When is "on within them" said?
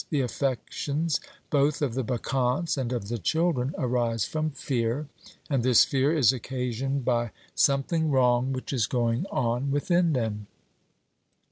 9.31-10.47